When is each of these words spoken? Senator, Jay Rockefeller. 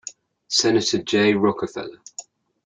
Senator, 0.47 0.97
Jay 1.03 1.35
Rockefeller. 1.35 2.01